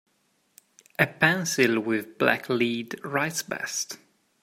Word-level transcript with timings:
A 0.97 1.05
pencil 1.05 1.79
with 1.79 2.17
black 2.17 2.49
lead 2.49 2.99
writes 3.05 3.43
best. 3.43 3.99